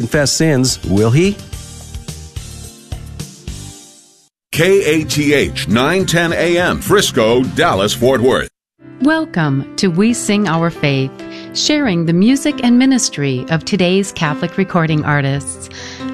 [0.00, 1.36] confess sins, will he?
[4.50, 8.48] KATH 910 AM, Frisco, Dallas, Fort Worth.
[9.02, 11.12] Welcome to We Sing Our Faith,
[11.54, 15.68] sharing the music and ministry of today's Catholic recording artists.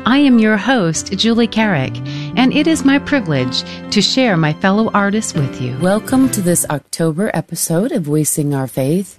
[0.05, 1.96] I am your host, Julie Carrick,
[2.37, 3.62] and it is my privilege
[3.93, 5.79] to share my fellow artists with you.
[5.79, 9.16] Welcome to this October episode of We Sing Our Faith.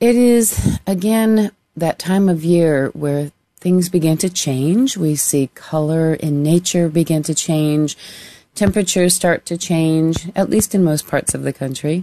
[0.00, 3.30] It is, again, that time of year where
[3.62, 4.96] things begin to change.
[4.96, 7.96] We see color in nature begin to change.
[8.56, 12.02] Temperatures start to change, at least in most parts of the country.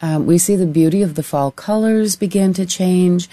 [0.00, 3.30] Um, we see the beauty of the fall colors begin to change.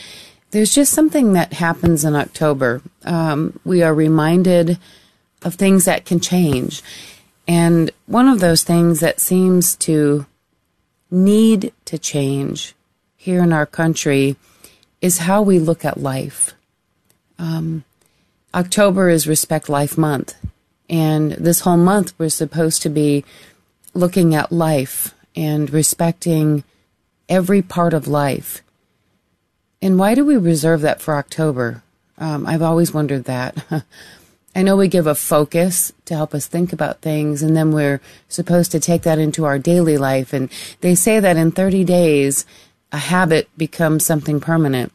[0.51, 2.81] There's just something that happens in October.
[3.03, 4.77] Um, we are reminded
[5.41, 6.83] of things that can change.
[7.47, 10.25] And one of those things that seems to
[11.09, 12.75] need to change
[13.17, 14.35] here in our country
[15.01, 16.54] is how we look at life.
[17.37, 17.83] Um,
[18.53, 20.35] October is Respect Life Month,
[20.89, 23.25] and this whole month we're supposed to be
[23.93, 26.63] looking at life and respecting
[27.27, 28.61] every part of life.
[29.81, 31.83] And why do we reserve that for October?
[32.17, 33.65] Um, I've always wondered that.
[34.55, 37.99] I know we give a focus to help us think about things, and then we're
[38.29, 40.31] supposed to take that into our daily life.
[40.31, 40.49] And
[40.79, 42.45] they say that in 30 days,
[42.91, 44.93] a habit becomes something permanent.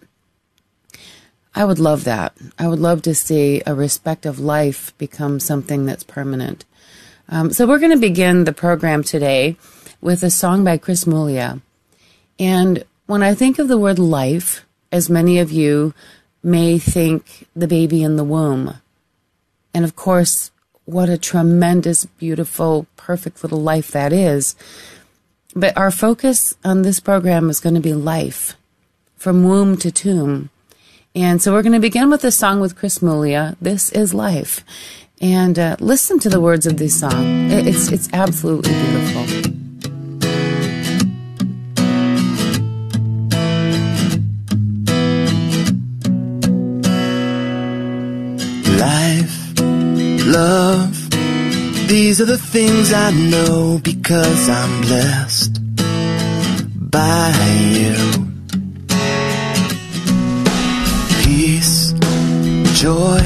[1.54, 2.36] I would love that.
[2.58, 6.64] I would love to see a respect of life become something that's permanent.
[7.28, 9.56] Um, so we're going to begin the program today
[10.00, 11.60] with a song by Chris Muglia.
[12.38, 15.94] And when I think of the word life, as many of you
[16.42, 18.76] may think the baby in the womb.
[19.74, 20.50] And of course,
[20.84, 24.56] what a tremendous, beautiful, perfect little life that is.
[25.54, 28.56] But our focus on this program is going to be life
[29.16, 30.50] from womb to tomb.
[31.14, 33.56] And so we're going to begin with a song with Chris Muglia.
[33.60, 34.64] This is life.
[35.20, 37.50] And uh, listen to the words of this song.
[37.50, 39.22] It's, it's absolutely beautiful.
[48.78, 49.60] Life,
[50.26, 51.10] love,
[51.88, 55.58] these are the things I know because I'm blessed
[56.90, 57.34] by
[57.72, 58.09] you.
[62.80, 63.20] Joy.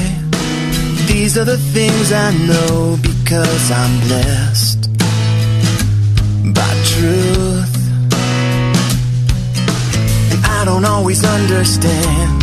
[1.07, 4.81] These are the things I know because I'm blessed
[6.59, 7.75] by truth.
[10.31, 12.41] And I don't always understand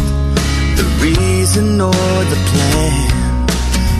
[0.78, 3.46] the reason or the plan.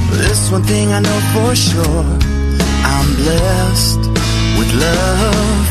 [0.08, 2.04] But this one thing I know for sure
[2.92, 4.02] I'm blessed
[4.56, 5.64] with love.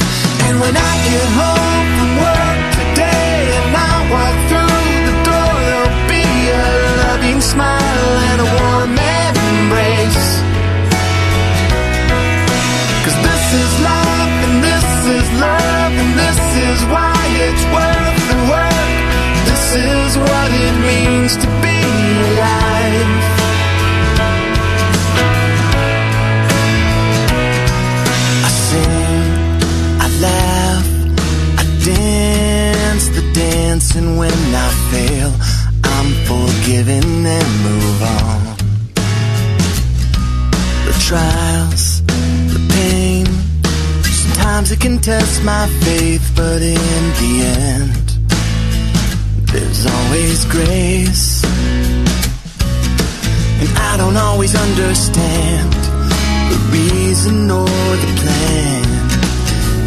[0.46, 4.41] And when I get home from work today and I walk
[16.16, 16.40] this
[16.70, 17.16] is why
[17.48, 18.92] it's worth the work.
[19.50, 21.80] This is what it means to be
[22.30, 23.12] alive.
[28.48, 29.24] I sing,
[30.00, 30.86] I laugh,
[31.58, 35.32] I dance the dance, and when I fail,
[35.84, 38.42] I'm forgiven and move on.
[40.86, 41.41] The trials,
[44.62, 48.06] sometimes it can test my faith, but in the end,
[49.52, 51.44] there's always grace.
[53.62, 55.74] And I don't always understand
[56.52, 57.66] the reason or
[58.04, 58.86] the plan.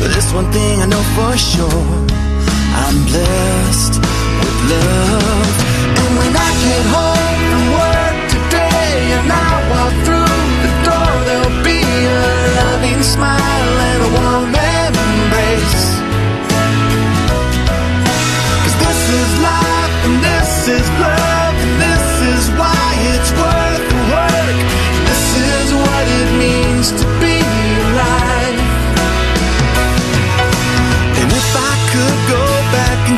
[0.01, 1.87] But this one thing I know for sure
[2.83, 3.95] I'm blessed
[4.41, 5.51] with love
[6.01, 11.63] And when I get home from work today and I walk through the door, there'll
[11.63, 12.25] be a
[12.59, 14.53] loving smile and a warm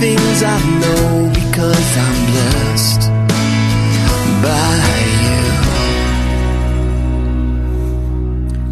[0.00, 3.00] things I know because I'm blessed
[4.42, 4.76] by
[5.22, 5.26] you.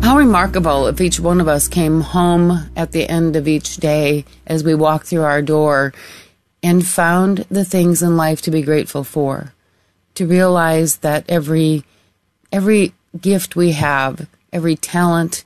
[0.02, 4.26] How remarkable if each one of us came home at the end of each day
[4.46, 5.94] as we walked through our door
[6.62, 9.54] and found the things in life to be grateful for.
[10.16, 11.84] To realize that every
[12.52, 15.44] every gift we have, every talent,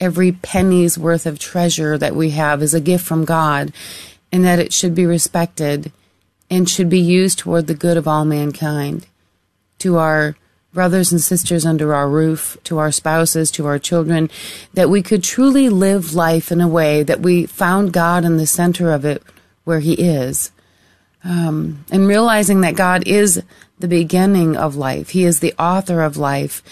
[0.00, 3.72] every penny's worth of treasure that we have is a gift from God
[4.32, 5.92] and that it should be respected
[6.50, 9.06] and should be used toward the good of all mankind.
[9.80, 10.36] To our
[10.72, 14.30] brothers and sisters under our roof, to our spouses, to our children,
[14.74, 18.46] that we could truly live life in a way that we found God in the
[18.46, 19.22] center of it
[19.64, 20.50] where He is.
[21.24, 23.42] Um, and realizing that God is
[23.78, 26.62] the beginning of life, He is the author of life.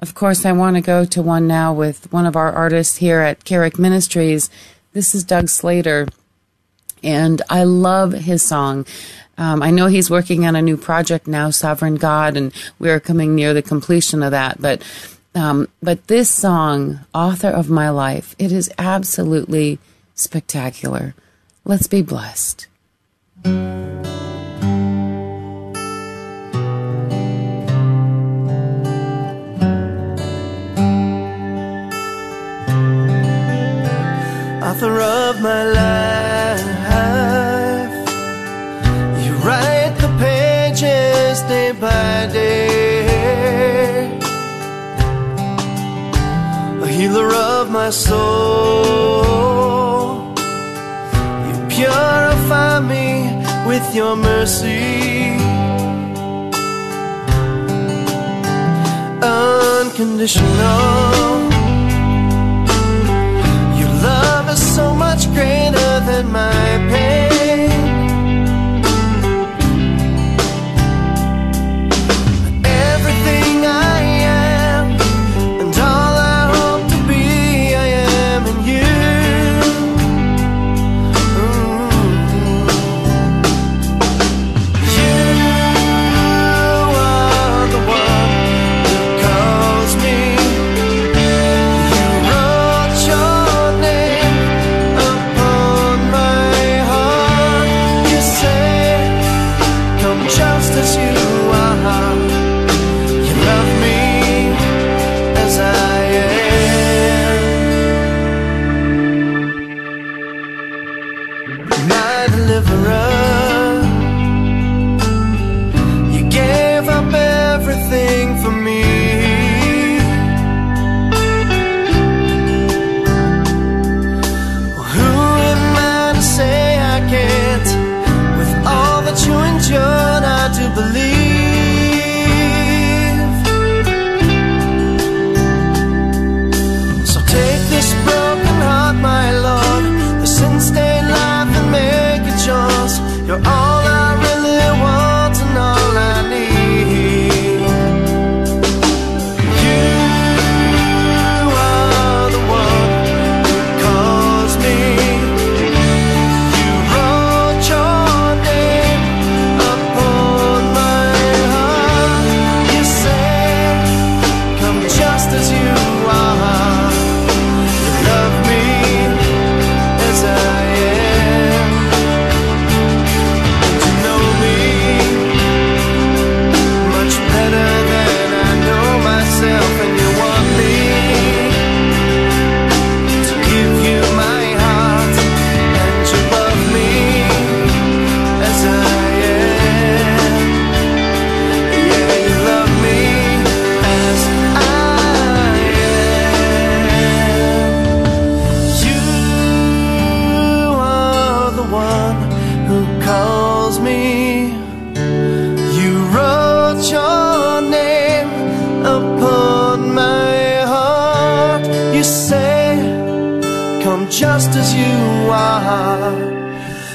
[0.00, 3.20] Of course, I want to go to one now with one of our artists here
[3.20, 4.50] at Carrick Ministries.
[4.92, 6.08] This is Doug Slater
[7.02, 8.86] and I love his song.
[9.38, 13.00] Um, I know he's working on a new project now, Sovereign God, and we are
[13.00, 14.60] coming near the completion of that.
[14.60, 14.82] But
[15.34, 19.78] um, but this song, Author of My Life, it is absolutely
[20.14, 21.14] spectacular.
[21.64, 22.66] Let's be blessed.
[34.64, 36.71] Author of my life
[41.80, 44.18] by day.
[46.82, 49.22] A healer of my soul.
[51.46, 53.06] You purify me
[53.66, 55.36] with your mercy.
[59.22, 60.42] Unconditional.
[63.80, 67.51] Your love is so much greater than my pain.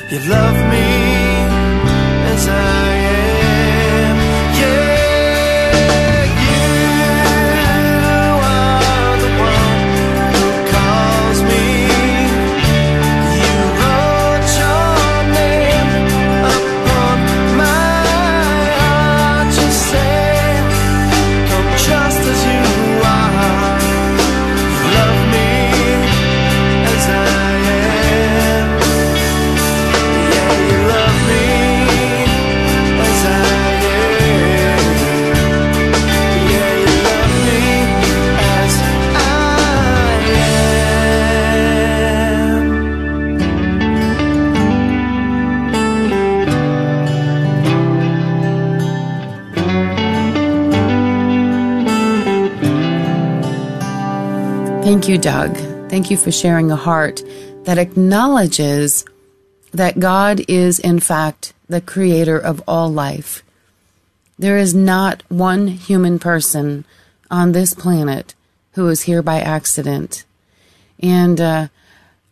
[0.09, 0.46] Your love
[55.07, 55.55] Thank you, Doug.
[55.89, 57.23] Thank you for sharing a heart
[57.63, 59.05] that acknowledges
[59.71, 63.41] that God is, in fact, the creator of all life.
[64.37, 66.83] There is not one human person
[67.31, 68.35] on this planet
[68.73, 70.25] who is here by accident.
[70.99, 71.67] And uh,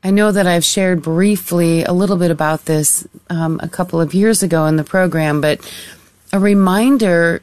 [0.03, 4.13] I know that I've shared briefly a little bit about this um, a couple of
[4.13, 5.62] years ago in the program, but
[6.34, 7.41] a reminder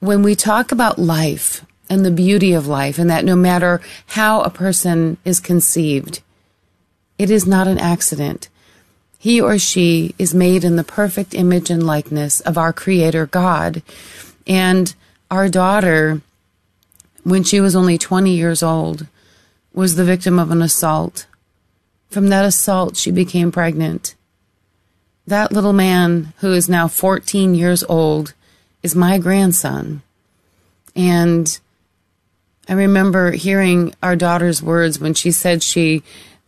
[0.00, 4.42] when we talk about life and the beauty of life, and that no matter how
[4.42, 6.20] a person is conceived,
[7.18, 8.48] it is not an accident.
[9.18, 13.82] He or she is made in the perfect image and likeness of our Creator God.
[14.46, 14.94] And
[15.30, 16.22] our daughter,
[17.24, 19.06] when she was only 20 years old,
[19.72, 21.26] was the victim of an assault.
[22.10, 24.14] From that assault, she became pregnant.
[25.26, 28.34] That little man, who is now 14 years old,
[28.82, 30.02] is my grandson.
[30.94, 31.58] And
[32.68, 36.02] I remember hearing our daughter's words when she said she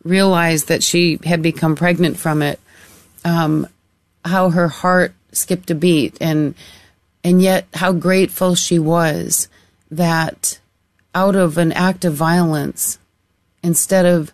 [0.05, 2.61] realized that she had become pregnant from it,
[3.25, 3.67] um,
[4.25, 6.55] how her heart skipped a beat and
[7.23, 9.49] and yet how grateful she was
[9.91, 10.59] that
[11.15, 12.99] out of an act of violence,
[13.63, 14.33] instead of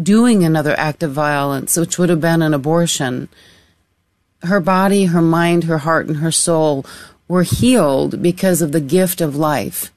[0.00, 3.28] doing another act of violence, which would have been an abortion,
[4.42, 6.84] her body, her mind, her heart, and her soul
[7.26, 9.90] were healed because of the gift of life.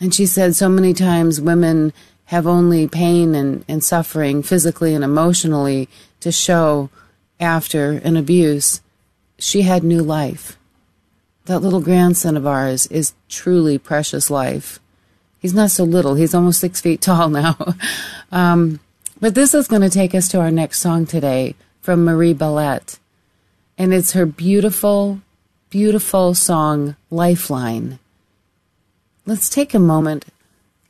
[0.00, 1.92] And she said so many times women
[2.26, 5.88] have only pain and, and suffering physically and emotionally
[6.20, 6.90] to show
[7.40, 8.80] after an abuse.
[9.38, 10.58] She had new life.
[11.46, 14.78] That little grandson of ours is truly precious life.
[15.38, 17.56] He's not so little, he's almost six feet tall now.
[18.30, 18.80] um,
[19.20, 22.98] but this is going to take us to our next song today from Marie Bellet.
[23.78, 25.22] And it's her beautiful,
[25.70, 27.98] beautiful song, Lifeline.
[29.28, 30.24] Let's take a moment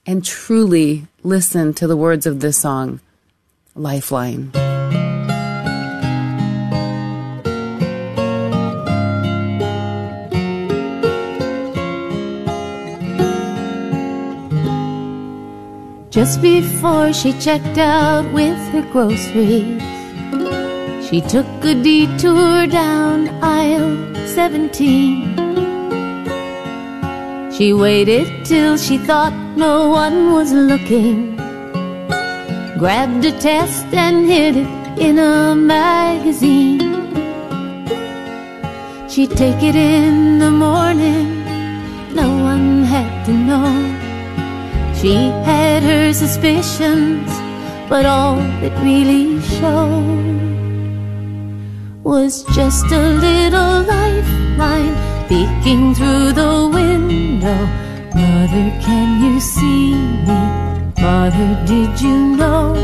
[0.07, 3.01] and truly listen to the words of this song,
[3.75, 4.53] Lifeline.
[16.11, 19.83] Just before she checked out with her groceries,
[21.09, 25.38] she took a detour down aisle 17.
[27.59, 31.35] She waited till she thought no one was looking,
[32.79, 36.79] grabbed a test and hid it in a magazine.
[39.09, 41.45] She'd take it in the morning,
[42.15, 43.75] no one had to know.
[44.95, 47.29] She had her suspicions,
[47.89, 50.39] but all it really showed
[52.05, 57.61] was just a little lifeline peeking through the window.
[58.15, 59.93] Mother, can you see
[60.27, 60.41] me?
[61.03, 62.75] Mother, did you know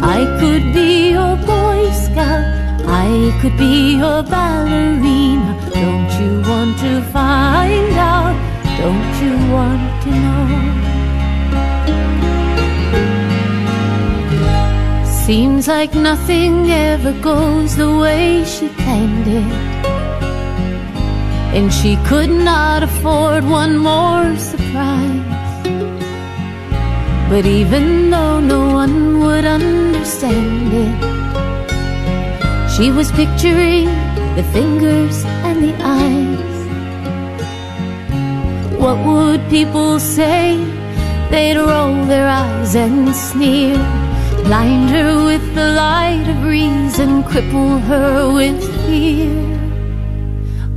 [0.00, 2.44] I could be your Boy Scout?
[2.86, 5.52] I could be your ballerina.
[5.74, 8.36] Don't you want to find out?
[8.78, 10.46] Don't you want to know?
[15.26, 19.69] Seems like nothing ever goes the way she planned it.
[21.56, 25.66] And she could not afford one more surprise.
[27.28, 30.96] But even though no one would understand it,
[32.74, 33.86] she was picturing
[34.36, 36.58] the fingers and the eyes.
[38.78, 40.56] What would people say?
[41.30, 43.78] They'd roll their eyes and sneer
[44.50, 49.59] blind her with the light of reason, cripple her with fear.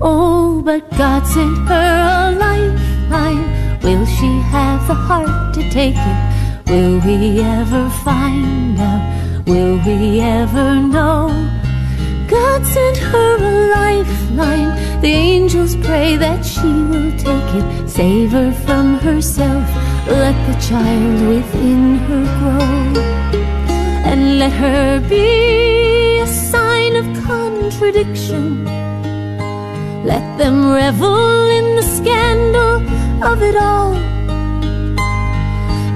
[0.06, 3.80] Oh, but God sent her a lifeline.
[3.84, 6.20] Will she have the heart to take it?
[6.68, 9.48] Will we ever find out?
[9.48, 11.30] Will we ever know?
[12.28, 14.72] God sent her a lifeline.
[15.00, 17.88] The angels pray that she will take it.
[17.88, 19.66] Save her from herself.
[20.08, 23.04] Let the child within her grow
[24.12, 28.68] and let her be a sign of contradiction.
[30.04, 32.76] Let them revel in the scandal
[33.24, 33.94] of it all.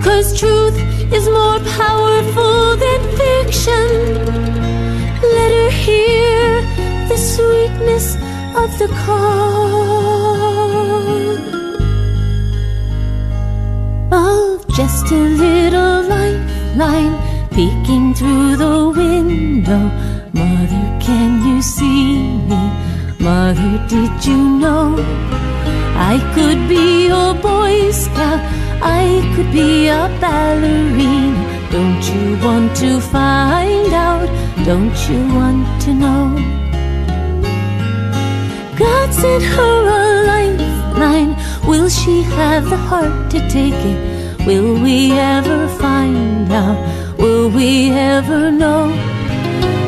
[0.02, 0.78] Cause truth
[1.12, 3.88] is more powerful than fiction.
[5.36, 6.62] Let her hear
[7.10, 8.16] the sweetness
[8.56, 9.98] of the call
[14.14, 17.16] of just a little lifeline
[17.50, 19.92] peeking through the window.
[20.32, 22.97] Mother, can you see me?
[23.20, 24.96] Mother, did you know
[25.96, 28.40] I could be a Boy Scout?
[28.82, 31.70] I could be a ballerina.
[31.72, 34.28] Don't you want to find out?
[34.66, 36.36] Don't you want to know?
[38.78, 41.36] God sent her a lifeline.
[41.68, 44.46] Will she have the heart to take it?
[44.46, 46.78] Will we ever find out?
[47.18, 48.90] Will we ever know?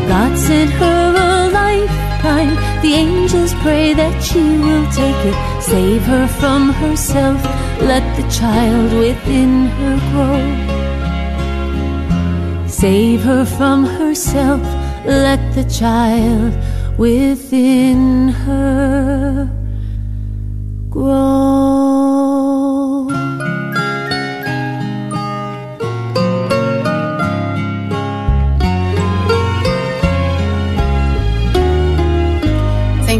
[0.07, 2.08] God sent her a lifeline.
[2.21, 5.35] The angels pray that she will take it.
[5.61, 7.43] Save her from herself.
[7.81, 10.39] Let the child within her grow.
[12.67, 14.61] Save her from herself.
[15.05, 16.53] Let the child
[16.97, 19.49] within her
[20.89, 21.78] grow.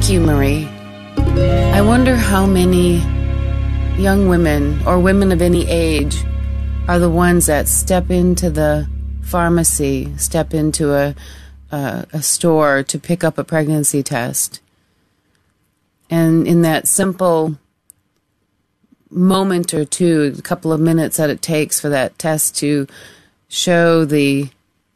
[0.10, 0.66] You, Marie.
[1.18, 2.98] I wonder how many
[4.02, 6.24] young women or women of any age
[6.88, 8.90] are the ones that step into the
[9.22, 11.16] pharmacy, step into a,
[11.72, 14.62] a, a store to pick up a pregnancy test.
[16.10, 17.60] And in that simple
[19.12, 22.88] moment or two, a couple of minutes that it takes for that test to
[23.48, 24.50] show the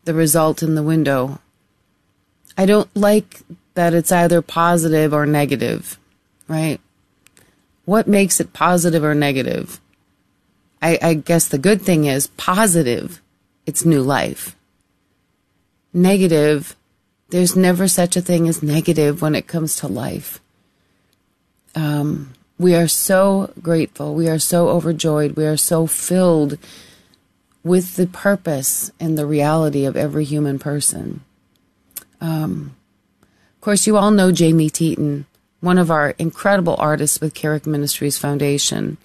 [0.06, 1.40] the result in the window.
[2.58, 3.42] I don't like
[3.74, 5.98] that it's either positive or negative,
[6.48, 6.80] right?
[7.86, 9.80] What makes it positive or negative?
[10.82, 13.22] I, I guess the good thing is positive,
[13.66, 14.56] it's new life.
[15.94, 16.76] Negative,
[17.30, 20.42] there's never such a thing as negative when it comes to life.
[21.76, 24.14] Um, we are so grateful.
[24.14, 25.36] We are so overjoyed.
[25.36, 26.58] We are so filled
[27.64, 31.22] with the purpose and the reality of every human person.
[32.22, 32.76] Um,
[33.64, 35.26] course, you all know Jamie Teton,
[35.62, 38.98] one of our incredible artists with Carrick Ministries Foundation.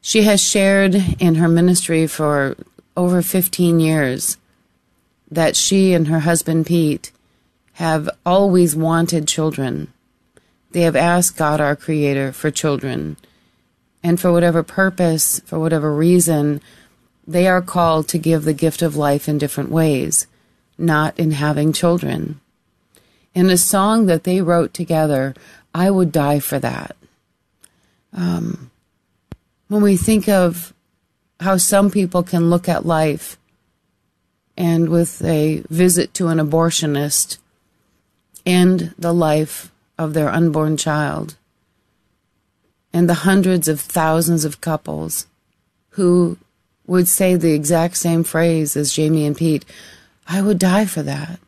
[0.00, 2.56] She has shared in her ministry for
[2.96, 4.36] over 15 years
[5.28, 7.10] that she and her husband Pete
[7.72, 9.92] have always wanted children.
[10.70, 13.16] They have asked God, our Creator, for children.
[14.00, 16.60] And for whatever purpose, for whatever reason,
[17.26, 20.28] they are called to give the gift of life in different ways,
[20.78, 22.40] not in having children.
[23.34, 25.34] In a song that they wrote together,
[25.74, 26.96] I would die for that.
[28.12, 28.70] Um,
[29.68, 30.74] when we think of
[31.38, 33.38] how some people can look at life
[34.56, 37.38] and with a visit to an abortionist
[38.44, 41.36] end the life of their unborn child,
[42.92, 45.26] and the hundreds of thousands of couples
[45.90, 46.36] who
[46.86, 49.64] would say the exact same phrase as Jamie and Pete
[50.26, 51.40] I would die for that.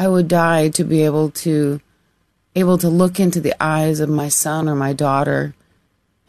[0.00, 1.78] I would die to be able to
[2.56, 5.54] able to look into the eyes of my son or my daughter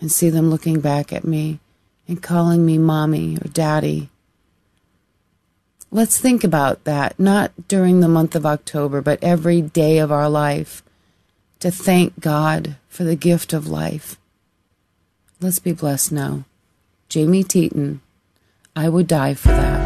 [0.02, 1.62] and see them looking back at me
[2.06, 4.10] and calling me mommy or daddy.
[5.90, 10.30] Let's think about that, not during the month of October, but every day of our
[10.30, 10.84] life,
[11.62, 14.18] to thank God for the gift of life.
[15.40, 16.44] Let's be blessed now.
[17.08, 18.02] Jamie Teton,
[18.76, 19.81] I would die for that.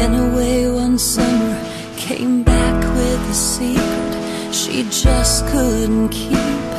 [0.00, 1.54] Went away one summer,
[1.98, 4.14] came back with a secret
[4.50, 6.72] she just couldn't keep.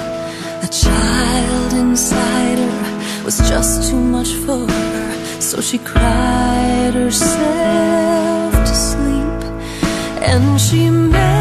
[0.63, 8.75] A child inside her was just too much for her, so she cried herself to
[8.75, 9.41] sleep.
[10.23, 11.40] And she made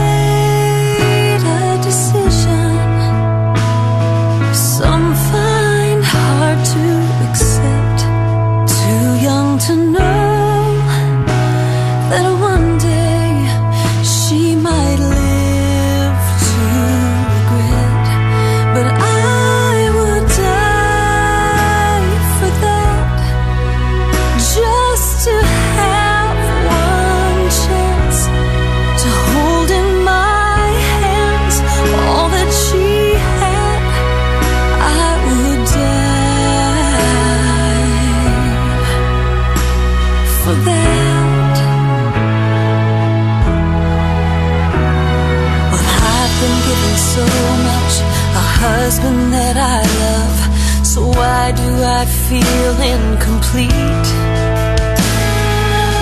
[52.31, 54.09] feel incomplete?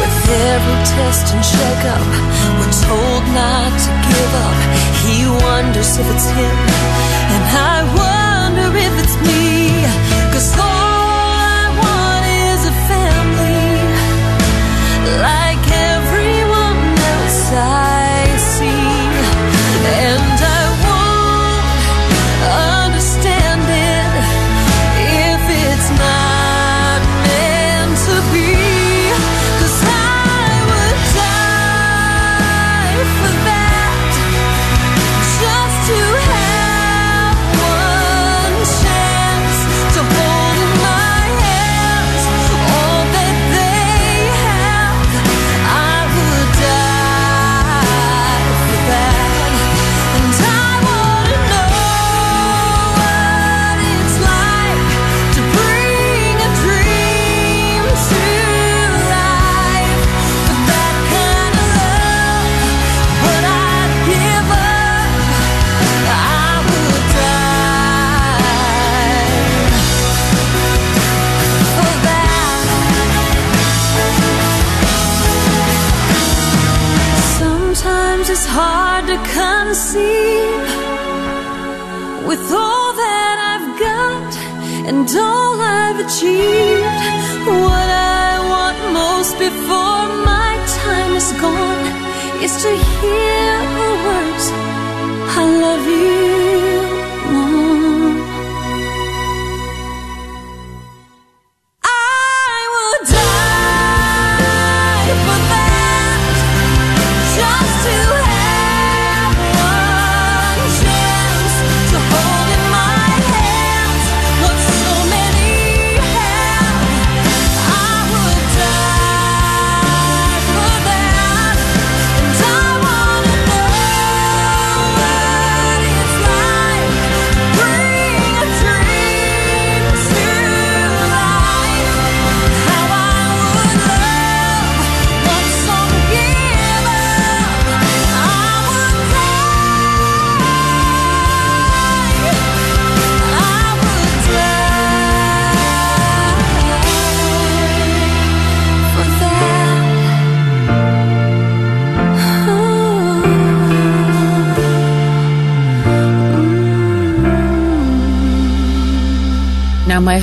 [0.00, 0.18] With
[0.52, 2.08] every test and checkup,
[2.58, 4.60] we're told not to give up.
[5.04, 6.58] He wonders if it's him,
[7.32, 9.88] and I wonder if it's me.
[10.32, 10.52] Cause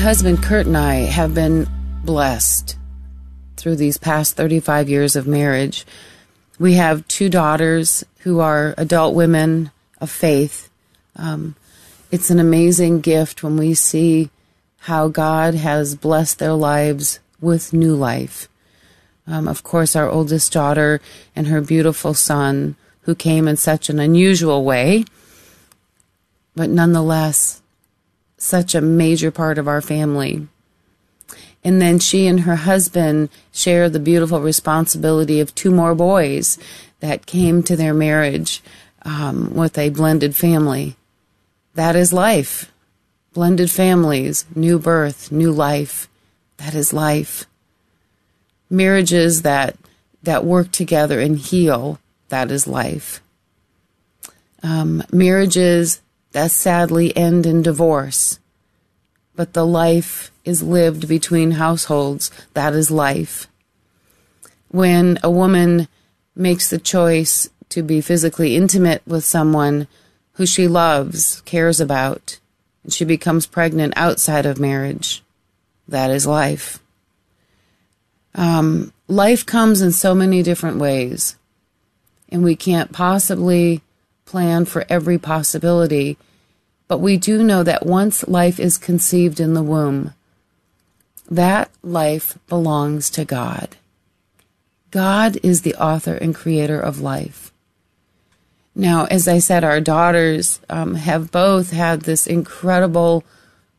[0.06, 1.68] husband Kurt and I have been
[2.04, 2.78] blessed
[3.58, 5.84] through these past 35 years of marriage.
[6.60, 10.70] We have two daughters who are adult women of faith.
[11.16, 11.56] Um,
[12.12, 14.30] it's an amazing gift when we see
[14.82, 18.48] how God has blessed their lives with new life.
[19.26, 21.02] Um, of course, our oldest daughter
[21.36, 25.06] and her beautiful son, who came in such an unusual way,
[26.56, 27.64] but nonetheless,
[28.38, 30.48] such a major part of our family.
[31.64, 36.60] And then she and her husband share the beautiful responsibility of two more boys
[37.00, 38.62] that came to their marriage
[39.02, 40.96] um, with a blended family.
[41.74, 42.72] That is life.
[43.34, 46.08] Blended families, new birth, new life.
[46.58, 47.46] That is life.
[48.70, 49.76] Marriages that
[50.24, 52.00] that work together and heal.
[52.30, 53.22] That is life.
[54.64, 56.02] Um, marriages
[56.36, 58.40] that sadly end in divorce,
[59.38, 62.30] but the life is lived between households.
[62.54, 63.48] That is life.
[64.68, 65.88] When a woman
[66.36, 69.88] makes the choice to be physically intimate with someone
[70.34, 72.38] who she loves, cares about,
[72.84, 75.24] and she becomes pregnant outside of marriage,
[75.88, 76.80] that is life.
[78.34, 81.38] Um, life comes in so many different ways,
[82.28, 83.82] and we can't possibly
[84.26, 86.18] plan for every possibility.
[86.88, 90.14] But we do know that once life is conceived in the womb,
[91.30, 93.78] that life belongs to God.
[94.92, 97.52] God is the author and creator of life.
[98.76, 103.24] Now, as I said, our daughters um, have both had this incredible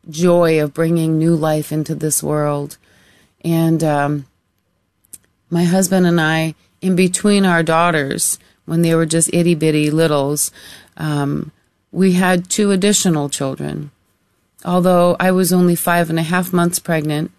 [0.09, 2.78] joy of bringing new life into this world.
[3.42, 4.26] And um,
[5.50, 10.52] my husband and I, in between our daughters, when they were just itty bitty littles,
[10.96, 11.50] um,
[11.90, 13.90] we had two additional children.
[14.64, 17.31] Although I was only five and a half months pregnant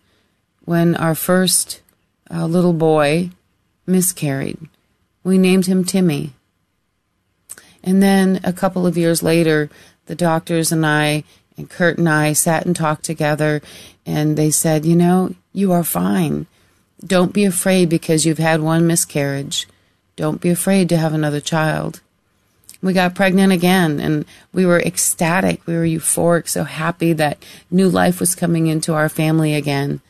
[0.65, 1.81] when our first
[2.31, 3.29] uh, little boy
[3.85, 4.57] miscarried,
[5.23, 6.33] we named him Timmy.
[7.83, 9.69] And then a couple of years later,
[10.07, 11.23] the doctors and I
[11.57, 13.61] and Kurt and I sat and talked together,
[14.05, 16.45] and they said, You know, you are fine.
[17.05, 19.67] Don't be afraid because you've had one miscarriage.
[20.17, 22.01] Don't be afraid to have another child.
[22.81, 25.65] We got pregnant again and we were ecstatic.
[25.65, 30.01] We were euphoric, so happy that new life was coming into our family again.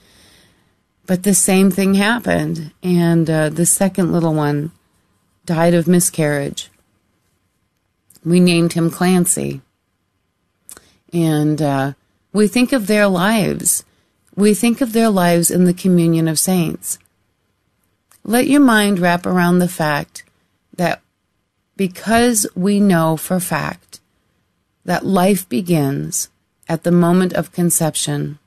[1.06, 4.72] But the same thing happened, and uh, the second little one
[5.46, 6.70] died of miscarriage.
[8.26, 9.62] We named him Clancy.
[11.13, 11.93] And uh,
[12.34, 13.86] we think of their lives.
[14.36, 17.00] We think of their lives in the communion of saints.
[18.29, 20.25] Let your mind wrap around the fact
[20.75, 21.01] that
[21.77, 24.01] because we know for fact
[24.83, 26.27] that life begins
[26.67, 28.37] at the moment of conception,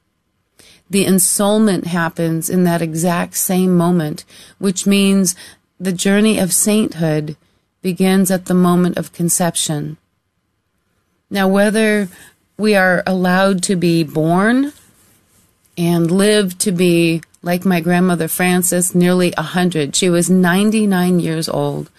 [0.90, 4.26] the ensoulment happens in that exact same moment,
[4.58, 5.34] which means
[5.78, 7.38] the journey of sainthood
[7.80, 9.96] begins at the moment of conception.
[11.30, 12.08] Now, whether
[12.58, 14.74] we are allowed to be born
[15.78, 19.96] and live to be like my grandmother Frances, nearly a hundred.
[19.96, 21.90] She was 99 years old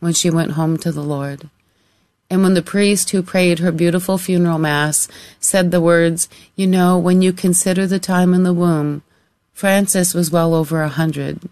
[0.00, 1.48] when she went home to the Lord.
[2.28, 5.08] And when the priest who prayed her beautiful funeral mass
[5.40, 9.02] said the words, You know, when you consider the time in the womb,
[9.52, 11.48] Frances was well over a hundred.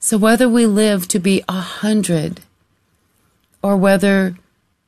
[0.00, 2.40] So whether we live to be a hundred
[3.62, 4.36] or whether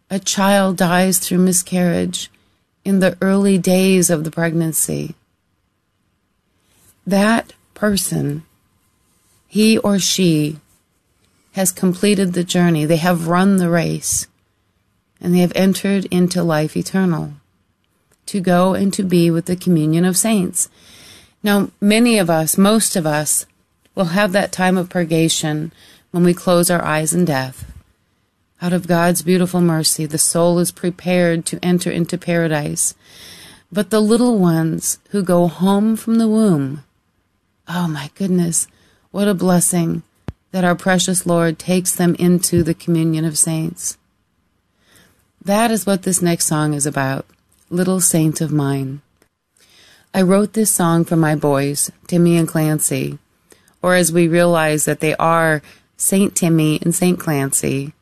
[0.09, 2.31] a child dies through miscarriage
[2.85, 5.15] in the early days of the pregnancy,
[7.07, 8.45] that person,
[9.47, 10.59] he or she,
[11.53, 12.85] has completed the journey.
[12.85, 14.27] They have run the race
[15.21, 17.35] and they have entered into life eternal
[18.27, 20.69] to go and to be with the communion of saints.
[21.43, 23.47] Now, many of us, most of us,
[23.95, 25.73] will have that time of purgation
[26.11, 27.71] when we close our eyes in death.
[28.63, 32.95] Out of God's beautiful mercy, the soul is prepared to enter into paradise.
[33.73, 36.85] But the little ones who go home from the womb,
[37.73, 38.67] oh my goodness,
[39.13, 40.03] what a blessing
[40.51, 43.97] that our precious Lord takes them into the communion of saints.
[45.43, 47.27] That is what this next song is about,
[47.71, 49.03] Little Saint of Mine.
[50.13, 53.19] I wrote this song for my boys, Timmy and Clancy,
[53.81, 55.63] or as we realize that they are
[55.97, 57.93] Saint Timmy and Saint Clancy.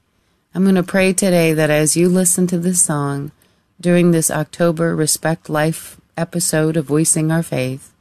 [0.55, 3.33] I'm going to pray today that as you listen to this song
[3.79, 7.93] during this October Respect Life episode of We Sing Our Faith,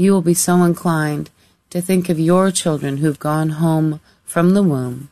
[0.00, 1.30] you will be so inclined
[1.68, 5.10] to think of your children who've gone home from the womb.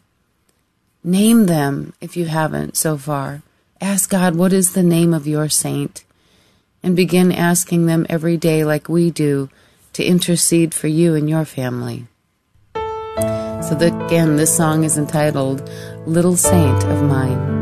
[1.05, 3.43] Name them if you haven't so far.
[3.81, 6.05] Ask God, what is the name of your saint?
[6.83, 9.51] And begin asking them every day, like we do,
[9.93, 12.07] to intercede for you and your family.
[12.75, 15.69] So, again, this song is entitled
[16.07, 17.58] Little Saint of Mine.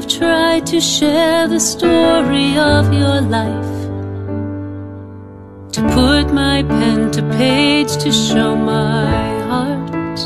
[0.00, 3.76] I've tried to share the story of your life.
[5.74, 10.18] To put my pen to page to show my heart.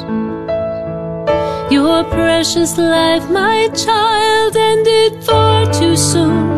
[1.72, 6.52] Your precious life, my child, ended far too soon.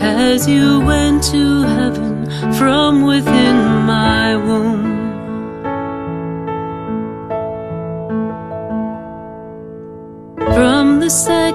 [0.00, 4.93] As you went to heaven from within my womb.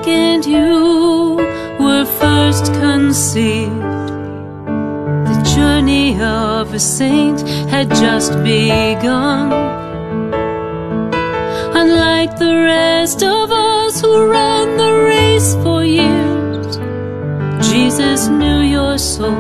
[0.10, 1.36] Second you
[1.80, 4.10] were first conceived,
[5.30, 9.52] the journey of a saint had just begun.
[11.82, 16.78] Unlike the rest of us who ran the race for years,
[17.72, 19.39] Jesus knew your soul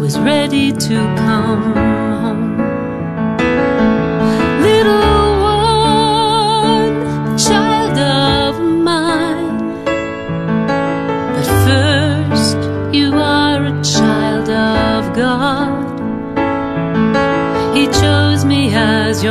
[0.00, 2.07] was ready to come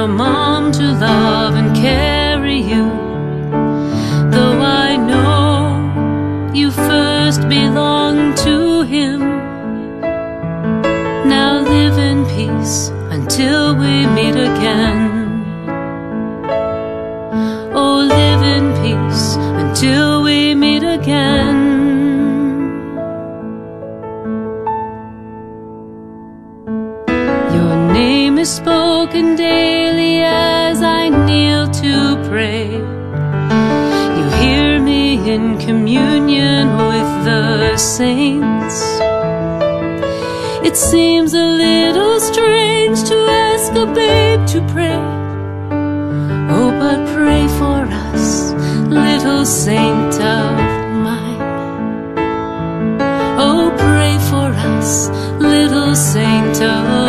[0.08, 2.86] mom to love and carry you.
[4.32, 9.20] Though I know you first belong to Him.
[11.30, 15.28] Now live in peace until we meet again.
[17.80, 21.60] Oh, live in peace until we meet again.
[27.56, 29.97] Your name is spoken daily
[35.67, 38.80] communion with the saints.
[40.65, 43.15] It seems a little strange to
[43.49, 45.01] ask a babe to pray.
[46.56, 48.53] Oh, but pray for us,
[48.88, 50.51] little saint of
[51.08, 51.41] mine.
[53.45, 57.07] Oh, pray for us, little saint of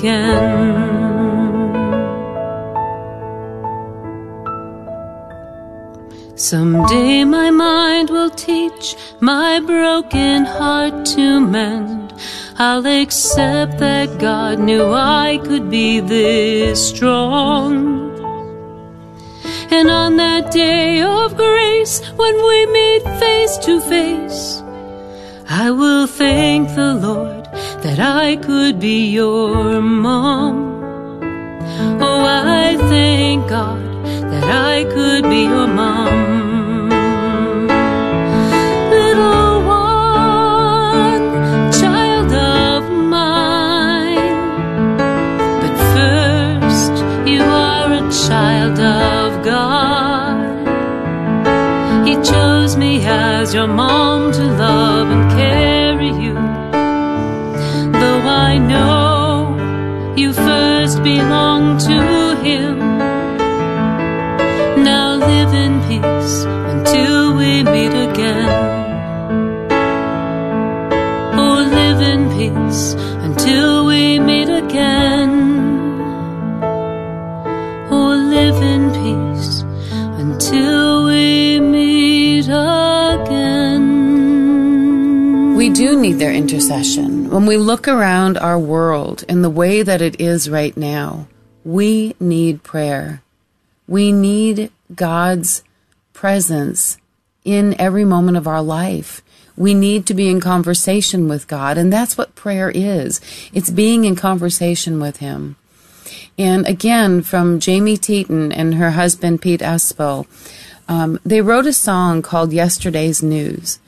[0.00, 0.80] again.
[6.36, 12.14] Someday my mind will teach my broken heart to mend.
[12.56, 18.00] I'll accept that God knew I could be this strong.
[19.70, 24.62] And on that day of grace, when we meet face to face,
[25.52, 27.44] I will thank the Lord
[27.82, 30.80] that I could be your mom.
[32.00, 33.82] Oh, I thank God
[34.30, 36.88] that I could be your mom.
[38.92, 41.32] Little one,
[41.72, 44.36] child of mine.
[45.62, 46.94] But first,
[47.28, 50.46] you are a child of God.
[52.06, 54.49] He chose me as your mom to
[61.02, 62.78] belong to Him.
[64.84, 68.50] Now live in peace until we meet again.
[71.42, 72.94] Oh, live in peace
[73.26, 75.32] until we meet again.
[77.90, 79.64] Oh, live in peace
[80.22, 83.86] until we meet again.
[85.56, 87.09] We do need their intercession.
[87.30, 91.28] When we look around our world in the way that it is right now,
[91.62, 93.22] we need prayer.
[93.86, 95.62] We need God's
[96.12, 96.98] presence
[97.44, 99.22] in every moment of our life.
[99.56, 103.20] We need to be in conversation with God, and that's what prayer is.
[103.52, 105.54] It's being in conversation with Him.
[106.36, 110.26] And again, from Jamie Teton and her husband Pete Espel,
[110.88, 113.78] um, they wrote a song called Yesterday's News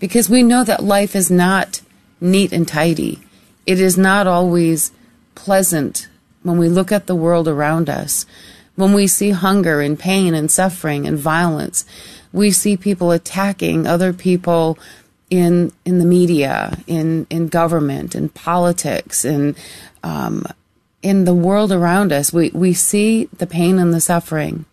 [0.00, 1.82] because we know that life is not
[2.20, 3.20] neat and tidy.
[3.66, 4.92] It is not always
[5.34, 6.08] pleasant
[6.42, 8.26] when we look at the world around us.
[8.76, 11.84] When we see hunger and pain and suffering and violence,
[12.32, 14.78] we see people attacking other people
[15.28, 19.54] in in the media, in in government, in politics, in
[20.02, 20.44] um,
[21.02, 22.32] in the world around us.
[22.32, 24.64] We we see the pain and the suffering.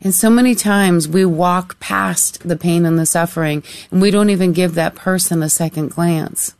[0.00, 4.30] And so many times we walk past the pain and the suffering and we don't
[4.30, 6.54] even give that person a second glance.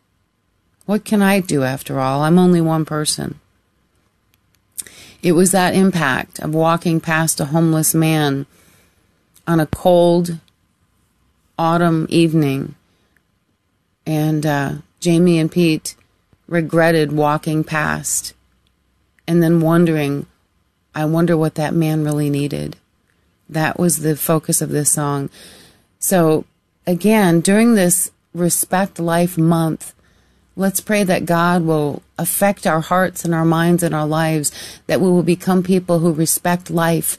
[0.87, 2.23] What can I do after all?
[2.23, 3.41] I'm only one person.
[5.23, 8.47] It was that impact of walking past a homeless man
[9.47, 10.39] on a cold
[11.59, 12.75] autumn evening.
[14.07, 15.97] And uh, Jamie and Pete
[16.47, 18.35] regretted walking past
[19.27, 20.27] and then wondering,
[20.95, 22.77] I wonder what that man really needed.
[23.49, 25.31] That was the focus of this song.
[25.99, 26.45] So,
[26.87, 29.95] again, during this Respect Life Month,
[30.57, 34.53] let's pray that God will affect our hearts and our minds and our lives,
[34.87, 37.19] that we will become people who respect life,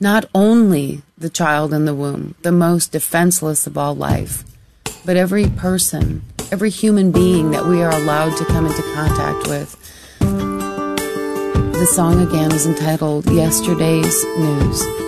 [0.00, 4.44] not only the child in the womb, the most defenseless of all life,
[5.04, 9.80] but every person, every human being that we are allowed to come into contact with.
[10.20, 15.03] The song again is entitled Yesterday's News.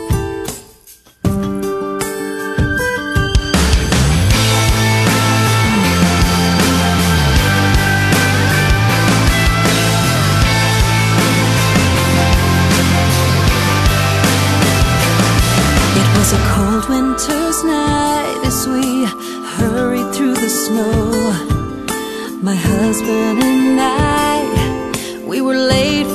[22.47, 26.07] My husband and I, we were late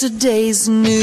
[0.00, 0.97] yesterday's news.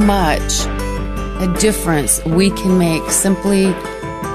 [0.00, 0.66] Much
[1.40, 3.72] a difference we can make simply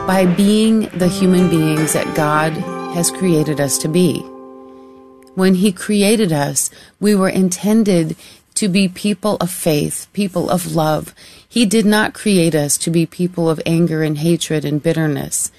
[0.05, 2.53] by being the human beings that God
[2.93, 4.19] has created us to be.
[5.35, 8.15] When He created us, we were intended
[8.55, 11.15] to be people of faith, people of love.
[11.47, 15.51] He did not create us to be people of anger and hatred and bitterness.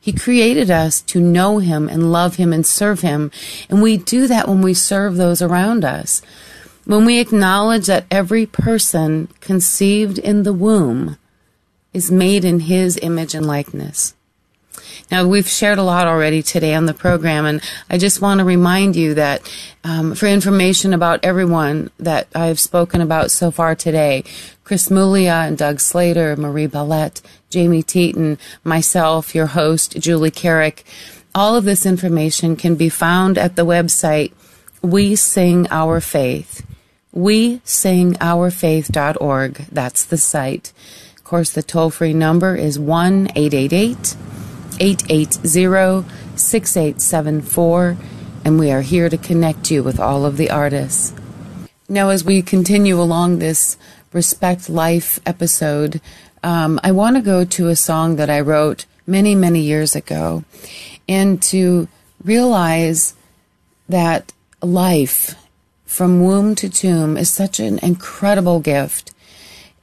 [0.00, 3.30] He created us to know Him and love Him and serve Him.
[3.68, 6.22] And we do that when we serve those around us.
[6.86, 11.16] When we acknowledge that every person conceived in the womb
[11.94, 14.14] is made in His image and likeness.
[15.10, 18.44] Now, we've shared a lot already today on the program, and I just want to
[18.44, 19.50] remind you that
[19.84, 24.24] um, for information about everyone that I've spoken about so far today,
[24.64, 30.84] Chris Muglia and Doug Slater, Marie Bellet, Jamie Teton, myself, your host, Julie Carrick,
[31.34, 34.32] all of this information can be found at the website
[34.82, 36.66] We Sing Our Faith.
[37.14, 39.66] We Sing Our Faith.org.
[39.70, 40.72] That's the site.
[41.16, 44.16] Of course, the toll free number is 1 888
[44.80, 47.96] 880 6874,
[48.44, 51.14] and we are here to connect you with all of the artists.
[51.88, 53.76] Now, as we continue along this
[54.12, 56.00] Respect Life episode,
[56.42, 60.42] um, I want to go to a song that I wrote many, many years ago,
[61.08, 61.86] and to
[62.24, 63.14] realize
[63.88, 65.36] that life
[65.94, 69.14] from womb to tomb is such an incredible gift.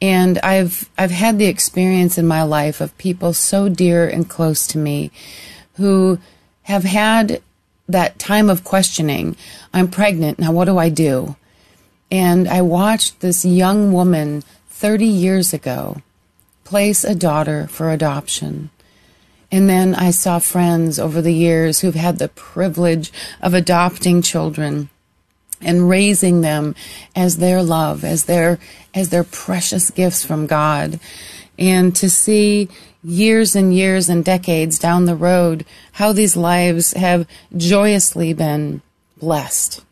[0.01, 4.67] And I've I've had the experience in my life of people so dear and close
[4.67, 5.09] to me
[5.75, 6.19] who
[6.63, 7.41] have had
[7.87, 9.37] that time of questioning.
[9.73, 10.37] I'm pregnant.
[10.37, 11.37] Now what do I do?
[12.11, 16.01] And I watched this young woman 30 years ago
[16.65, 18.69] place a daughter for adoption.
[19.49, 24.89] And then I saw friends over the years who've had the privilege of adopting children
[25.61, 26.75] and raising them
[27.15, 28.59] as their love, as their
[28.93, 30.99] as their precious gifts from God.
[31.57, 32.69] And to see
[33.03, 38.81] years and years and decades down the road how these lives have joyously been
[39.17, 39.83] blessed.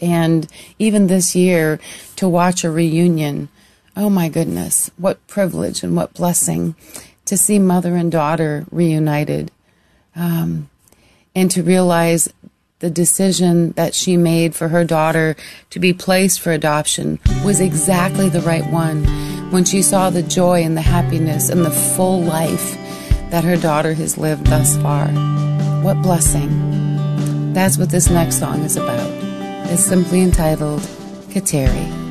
[0.00, 0.46] And
[0.78, 1.80] even this year
[2.16, 3.48] to watch a reunion,
[3.96, 6.74] oh my goodness, what privilege and what blessing
[7.24, 9.50] to see mother and daughter reunited.
[10.14, 10.68] Um,
[11.34, 12.32] and to realize
[12.84, 15.34] the decision that she made for her daughter
[15.70, 19.02] to be placed for adoption was exactly the right one
[19.50, 22.76] when she saw the joy and the happiness and the full life
[23.30, 25.06] that her daughter has lived thus far.
[25.82, 27.54] What blessing.
[27.54, 29.10] That's what this next song is about.
[29.70, 30.82] It's simply entitled
[31.30, 32.03] Kateri.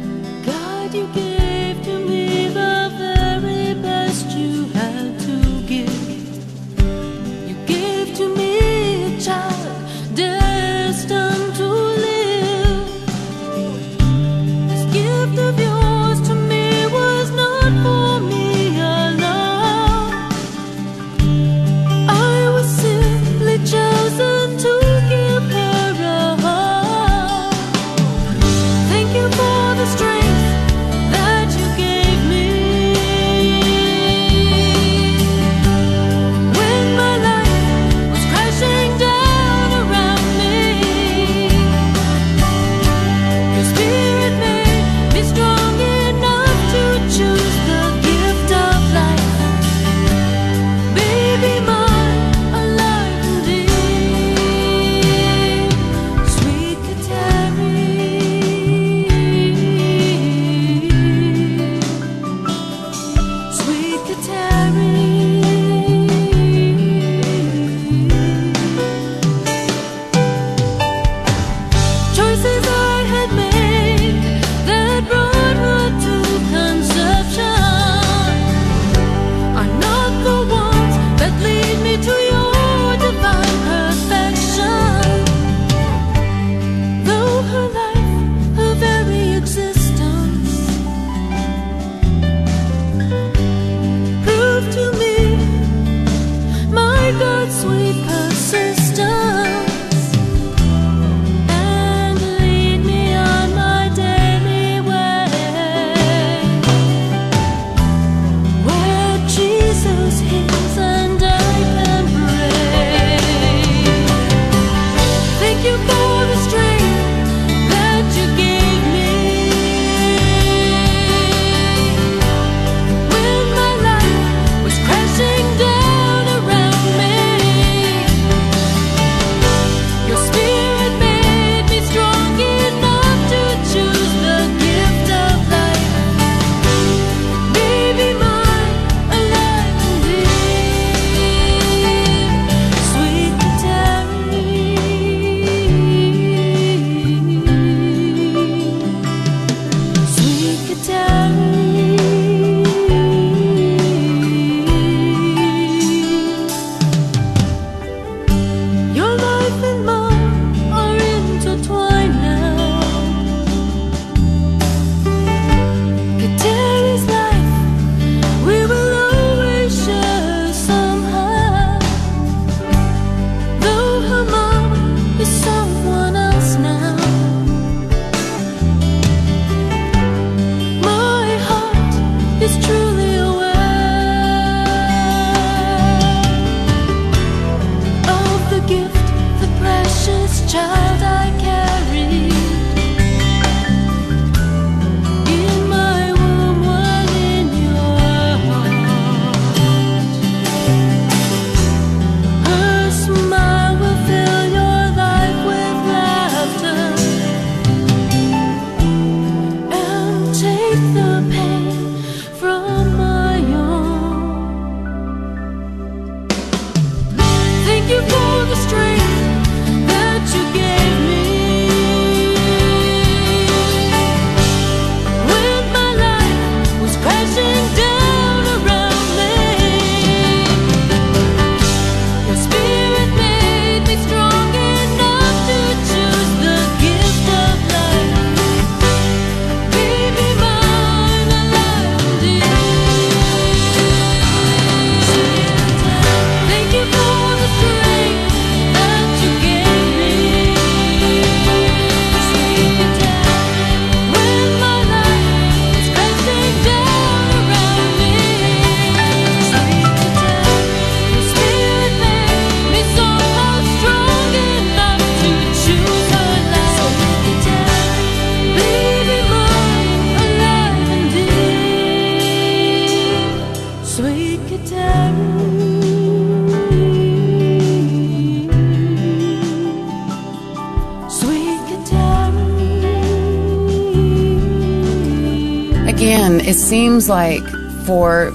[287.04, 288.34] Seems like for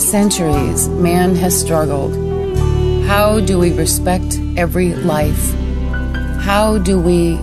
[0.00, 2.12] centuries man has struggled.
[3.06, 5.52] How do we respect every life?
[6.40, 7.36] How do we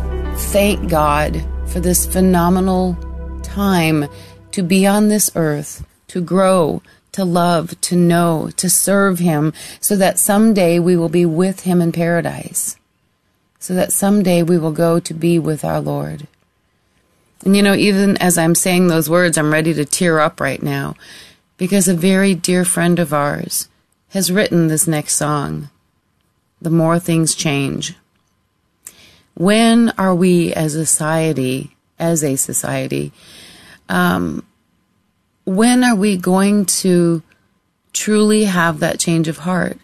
[0.51, 2.97] thank God for this phenomenal
[3.43, 4.07] time
[4.51, 6.81] to be on this earth, to grow,
[7.13, 11.81] to love, to know, to serve Him, so that someday we will be with Him
[11.81, 12.75] in paradise,
[13.57, 16.27] so that someday we will go to be with our Lord.
[17.45, 20.61] And you know, even as I'm saying those words, I'm ready to tear up right
[20.61, 20.95] now
[21.57, 23.69] because a very dear friend of ours
[24.09, 25.69] has written this next song,
[26.61, 27.95] The More Things Change.
[29.35, 33.11] When are we as a society, as a society,
[33.89, 34.45] um,
[35.45, 37.21] when are we going to
[37.93, 39.77] truly have that change of heart?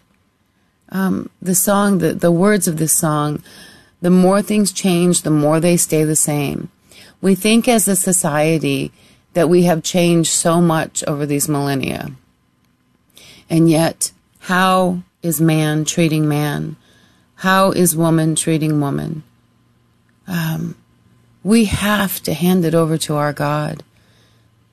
[0.90, 3.42] Um, the song, the, the words of this song,
[4.00, 6.70] the more things change, the more they stay the same.
[7.24, 8.92] We think as a society
[9.32, 12.10] that we have changed so much over these millennia.
[13.48, 16.76] And yet, how is man treating man?
[17.36, 19.22] How is woman treating woman?
[20.26, 20.76] Um,
[21.42, 23.82] we have to hand it over to our God.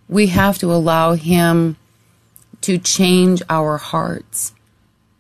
[0.10, 1.78] We have to allow Him
[2.60, 4.54] to change our hearts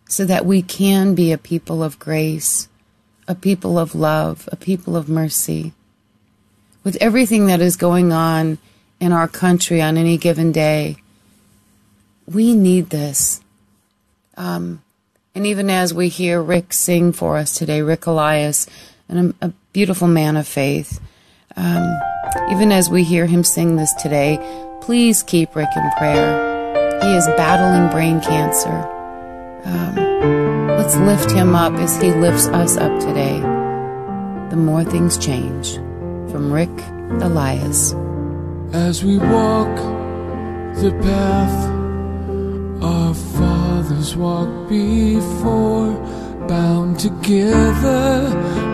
[0.09, 2.67] so that we can be a people of grace,
[3.25, 5.71] a people of love, a people of mercy.
[6.84, 8.57] With everything that is going on
[8.99, 10.97] in our country on any given day,
[12.25, 13.41] we need this.
[14.36, 14.82] Um,
[15.36, 18.67] and even as we hear Rick sing for us today, Rick Elias,
[19.07, 20.99] and a, a beautiful man of faith,
[21.55, 21.99] um,
[22.49, 24.39] even as we hear him sing this today,
[24.82, 26.99] please keep Rick in prayer.
[27.01, 28.88] He is battling brain cancer.
[29.65, 33.39] Um, let's lift him up as he lifts us up today.
[34.49, 35.77] The more things change.
[36.32, 36.69] From Rick
[37.21, 37.93] Elias.
[38.71, 39.75] As we walk
[40.82, 41.82] the path
[42.82, 45.91] our fathers walked before,
[46.47, 48.29] bound together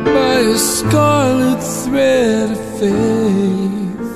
[0.05, 4.13] by a scarlet thread of faith.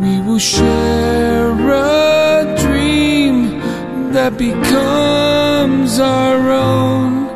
[0.00, 3.60] We will share a dream
[4.12, 7.27] that becomes our own.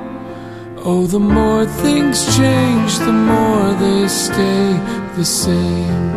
[0.85, 4.73] Oh, the more things change, the more they stay
[5.17, 6.11] the same.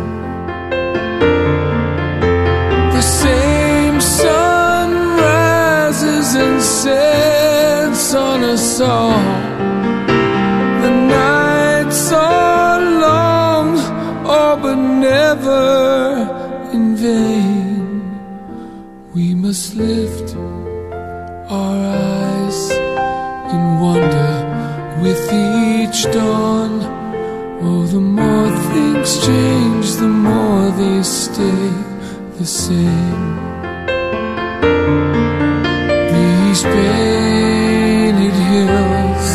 [2.96, 9.22] The same sun rises and sets on us all.
[10.82, 13.76] The nights are long,
[14.26, 18.02] oh, but never in vain.
[19.14, 20.34] We must lift
[21.48, 21.85] our
[32.46, 33.26] the same.
[36.14, 39.28] These painted hills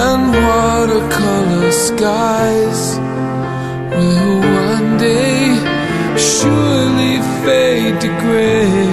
[0.00, 2.82] and watercolor skies
[3.94, 5.54] will one day
[6.18, 8.89] surely fade to gray.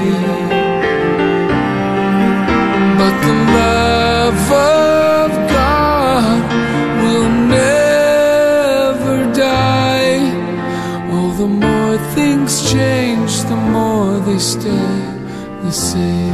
[14.67, 16.26] They stay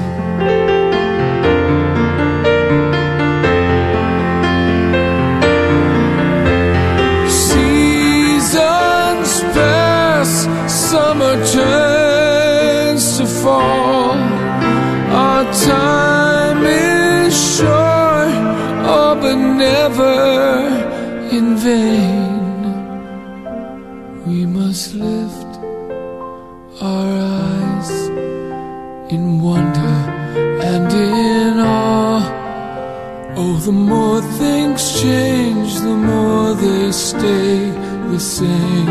[38.38, 38.88] same.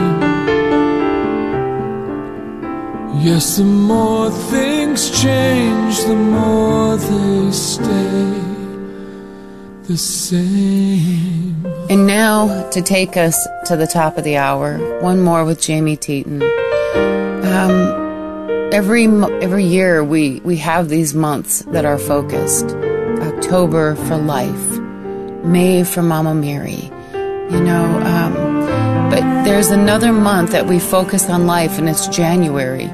[3.26, 8.52] Yes, the more things change, the more they stay
[9.84, 11.66] the same.
[11.90, 13.36] And now, to take us
[13.66, 16.42] to the top of the hour, one more with Jamie Teton.
[16.42, 17.72] Um,
[18.72, 19.04] every
[19.42, 22.74] every year, we we have these months that are focused.
[23.20, 24.68] October for life,
[25.44, 26.90] May for Mama Mary.
[27.52, 28.34] You know, um,
[29.44, 32.86] there's another month that we focus on life, and it's January.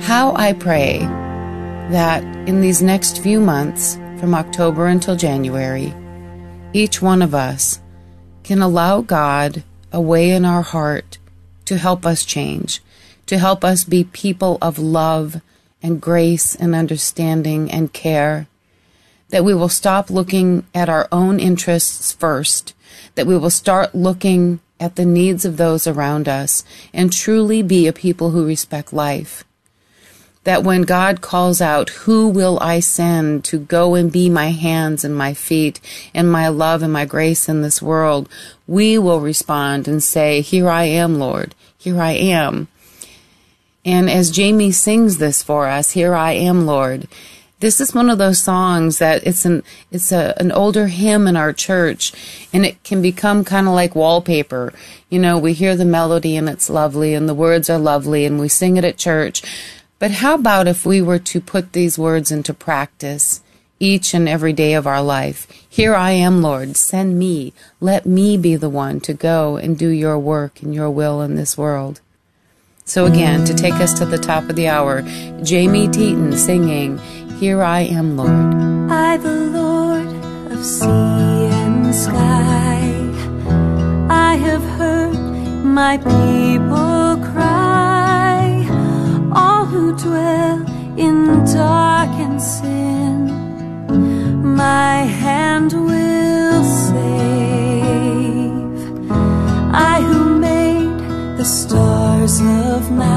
[0.00, 5.92] How I pray that in these next few months, from October until January,
[6.72, 7.80] each one of us
[8.42, 11.18] can allow God a way in our heart
[11.66, 12.80] to help us change,
[13.26, 15.42] to help us be people of love
[15.82, 18.46] and grace and understanding and care.
[19.28, 22.72] That we will stop looking at our own interests first,
[23.14, 27.86] that we will start looking at the needs of those around us and truly be
[27.86, 29.44] a people who respect life.
[30.44, 35.02] That when God calls out, Who will I send to go and be my hands
[35.02, 35.80] and my feet
[36.14, 38.28] and my love and my grace in this world,
[38.66, 41.54] we will respond and say, Here I am, Lord.
[41.76, 42.68] Here I am.
[43.84, 47.08] And as Jamie sings this for us, Here I am, Lord,
[47.60, 51.36] this is one of those songs that it's an it's a an older hymn in
[51.36, 52.12] our church
[52.52, 54.72] and it can become kind of like wallpaper.
[55.08, 58.38] You know, we hear the melody and it's lovely and the words are lovely and
[58.38, 59.42] we sing it at church.
[59.98, 63.40] But how about if we were to put these words into practice
[63.80, 65.46] each and every day of our life?
[65.68, 67.54] Here I am, Lord, send me.
[67.80, 71.36] Let me be the one to go and do your work and your will in
[71.36, 72.02] this world.
[72.88, 75.02] So again, to take us to the top of the hour,
[75.42, 77.00] Jamie Teton singing,
[77.38, 78.90] Here I am, Lord.
[78.90, 80.06] I, the Lord
[80.52, 82.80] of sea and sky,
[84.08, 85.18] I have heard
[85.62, 88.66] my people cry,
[89.34, 90.64] all who dwell
[90.96, 93.26] in dark and sin,
[94.56, 97.10] my hand will save.
[99.92, 100.98] I who made
[101.36, 103.15] the stars of night,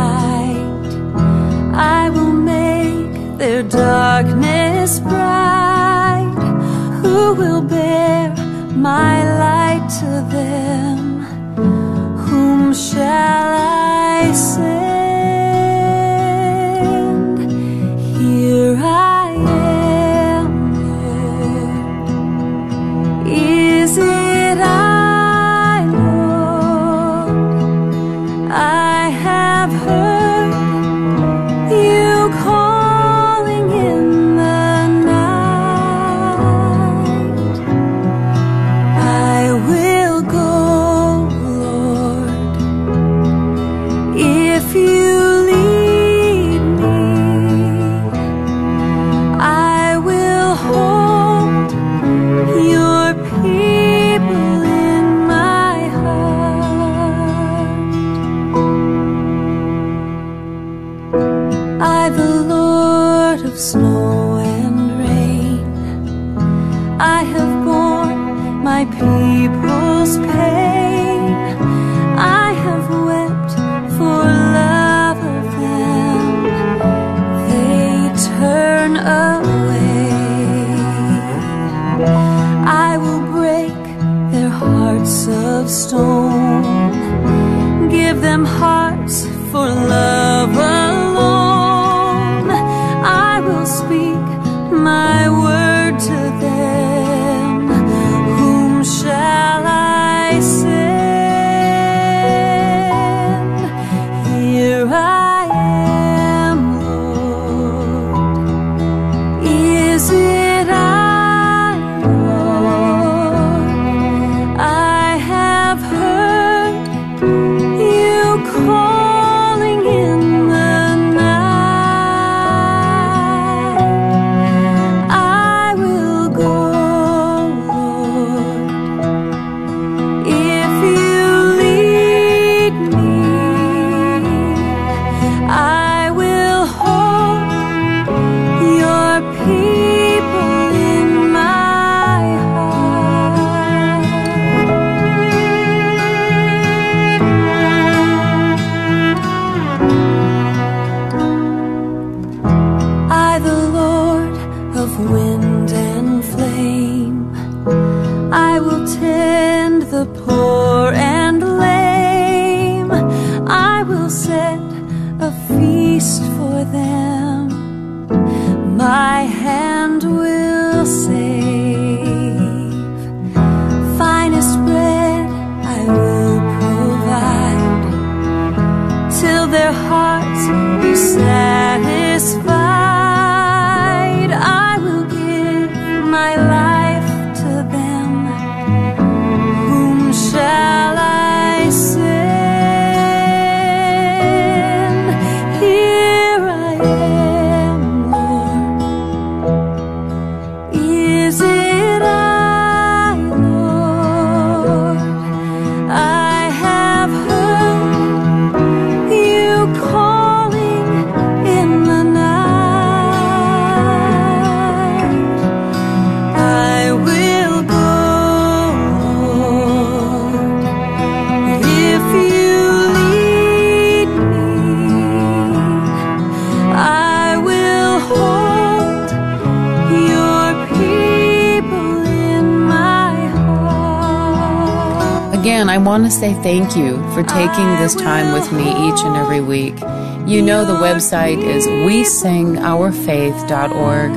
[236.00, 239.78] want to say thank you for taking this time with me each and every week.
[240.26, 244.12] You know the website is we wesingourfaith.org.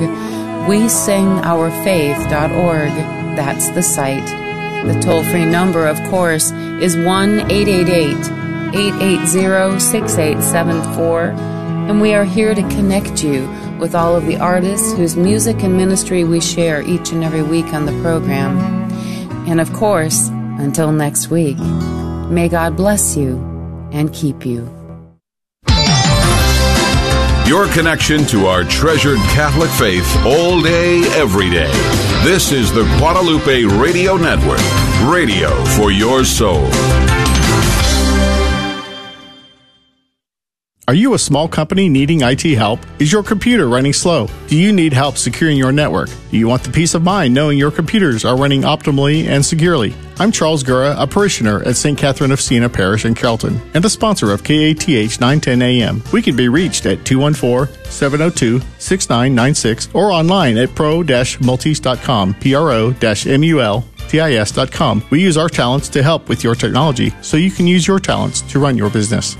[0.69, 2.91] Wesingourfaith.org.
[3.35, 4.25] That's the site.
[4.87, 8.15] The toll free number, of course, is 1 888
[8.73, 11.35] 880 6874.
[11.89, 13.45] And we are here to connect you
[13.77, 17.73] with all of the artists whose music and ministry we share each and every week
[17.73, 18.57] on the program.
[19.49, 20.31] And of course,
[20.63, 21.57] until next week,
[22.29, 23.37] may God bless you
[23.91, 24.69] and keep you.
[27.45, 31.71] Your connection to our treasured Catholic faith all day, every day.
[32.23, 34.61] This is the Guadalupe Radio Network,
[35.13, 36.69] radio for your soul.
[40.85, 42.81] Are you a small company needing IT help?
[42.99, 44.27] Is your computer running slow?
[44.47, 46.09] Do you need help securing your network?
[46.29, 49.95] Do you want the peace of mind knowing your computers are running optimally and securely?
[50.19, 51.97] I'm Charles Gura, a parishioner at St.
[51.97, 56.03] Catherine of Siena Parish in Carrollton, and a sponsor of KATH 910 AM.
[56.11, 65.03] We can be reached at 214-702-6996 or online at pro-multis.com, pro-mul-tis.com.
[65.09, 68.41] We use our talents to help with your technology so you can use your talents
[68.41, 69.37] to run your business.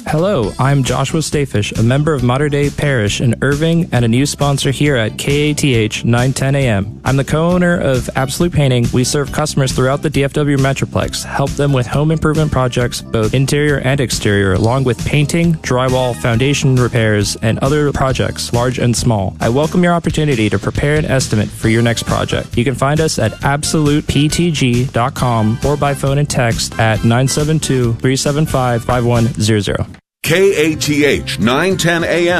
[0.07, 4.26] Hello, I'm Joshua Stayfish, a member of Modern Day Parish in Irving and a new
[4.26, 7.00] sponsor here at KATH 910 AM.
[7.05, 8.84] I'm the co-owner of Absolute Painting.
[8.92, 13.78] We serve customers throughout the DFW Metroplex, help them with home improvement projects, both interior
[13.78, 19.34] and exterior, along with painting, drywall, foundation repairs, and other projects, large and small.
[19.40, 22.59] I welcome your opportunity to prepare an estimate for your next project.
[22.59, 29.91] You can find us at absoluteptg.com or by phone and text at 972 375 5100.
[30.23, 32.23] KATH 910 AM.